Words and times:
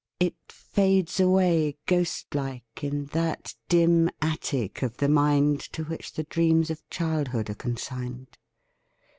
It 0.19 0.33
fades 0.51 1.19
away, 1.19 1.77
Ghost 1.85 2.33
like, 2.33 2.63
in 2.83 3.05
that 3.13 3.53
dim 3.69 4.09
attic 4.19 4.81
of 4.81 4.97
the 4.97 5.07
mind 5.07 5.59
To 5.73 5.83
which 5.83 6.13
the 6.13 6.23
dreams 6.23 6.71
of 6.71 6.81
childhood 6.89 7.51
are 7.51 7.53
consigned. 7.53 8.39